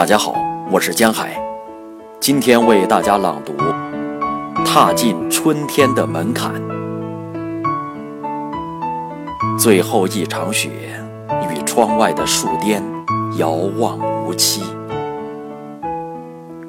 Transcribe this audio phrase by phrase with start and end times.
[0.00, 0.32] 大家好，
[0.70, 1.38] 我是江海，
[2.20, 3.52] 今天为大家朗读
[4.64, 6.54] 《踏进春天的门槛》。
[9.58, 10.70] 最后一场雪
[11.50, 12.82] 与窗外的树巅
[13.36, 14.62] 遥望无期，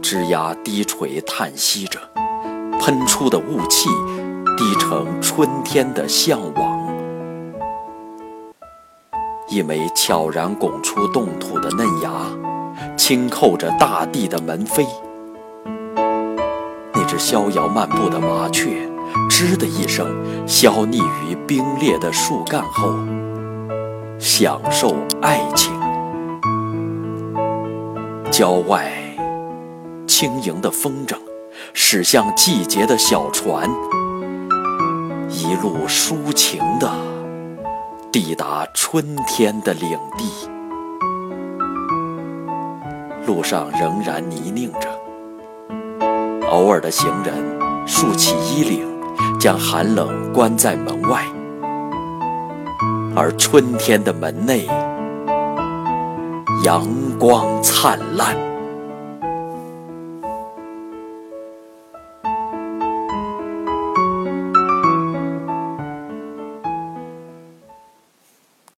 [0.02, 2.02] 枝桠低垂叹息着，
[2.82, 3.88] 喷出的雾气
[4.57, 6.82] 低成春天的向往。
[9.48, 12.11] 一枚悄然拱出冻土的嫩芽。
[13.11, 14.88] 轻叩着大地的门扉，
[16.93, 18.89] 那只逍遥漫步的麻雀，
[19.29, 20.07] 吱的一声，
[20.47, 22.96] 消匿于冰裂的树干后，
[24.18, 25.78] 享受爱情。
[28.32, 28.89] 郊外，
[30.07, 31.18] 轻盈的风筝
[31.74, 33.69] 驶向季节的小船，
[35.28, 36.89] 一路抒情的
[38.09, 40.50] 抵达春天的领地。
[43.25, 44.89] 路上仍然泥泞着，
[46.50, 47.33] 偶尔的行人
[47.86, 48.88] 竖起衣领，
[49.39, 51.23] 将寒冷关在门外，
[53.16, 54.67] 而春天的门内，
[56.63, 56.88] 阳
[57.19, 58.50] 光灿烂。